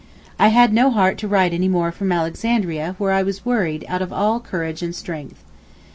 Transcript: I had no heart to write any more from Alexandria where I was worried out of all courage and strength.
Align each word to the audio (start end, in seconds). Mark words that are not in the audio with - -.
I 0.39 0.47
had 0.47 0.73
no 0.73 0.89
heart 0.89 1.19
to 1.19 1.27
write 1.27 1.53
any 1.53 1.67
more 1.67 1.91
from 1.91 2.11
Alexandria 2.11 2.95
where 2.97 3.11
I 3.11 3.21
was 3.21 3.45
worried 3.45 3.85
out 3.87 4.01
of 4.01 4.11
all 4.11 4.39
courage 4.39 4.81
and 4.81 4.95
strength. 4.95 5.43